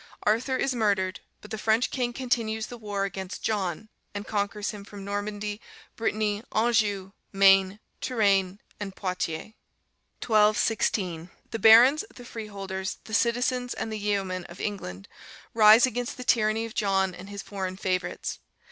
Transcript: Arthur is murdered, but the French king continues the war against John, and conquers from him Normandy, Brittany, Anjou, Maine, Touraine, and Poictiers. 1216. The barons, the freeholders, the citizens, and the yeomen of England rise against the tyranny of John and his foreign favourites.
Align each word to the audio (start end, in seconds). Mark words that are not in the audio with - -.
Arthur 0.23 0.55
is 0.57 0.73
murdered, 0.73 1.19
but 1.41 1.51
the 1.51 1.59
French 1.59 1.91
king 1.91 2.11
continues 2.11 2.65
the 2.65 2.77
war 2.79 3.03
against 3.05 3.43
John, 3.43 3.87
and 4.15 4.25
conquers 4.25 4.71
from 4.71 4.83
him 4.83 5.05
Normandy, 5.05 5.61
Brittany, 5.95 6.41
Anjou, 6.51 7.11
Maine, 7.31 7.79
Touraine, 8.01 8.59
and 8.79 8.95
Poictiers. 8.95 9.53
1216. 10.25 11.29
The 11.51 11.59
barons, 11.59 12.03
the 12.15 12.25
freeholders, 12.25 12.97
the 13.03 13.13
citizens, 13.13 13.75
and 13.75 13.91
the 13.91 13.99
yeomen 13.99 14.45
of 14.45 14.59
England 14.59 15.07
rise 15.53 15.85
against 15.85 16.17
the 16.17 16.23
tyranny 16.23 16.65
of 16.65 16.73
John 16.73 17.13
and 17.13 17.29
his 17.29 17.43
foreign 17.43 17.77
favourites. 17.77 18.39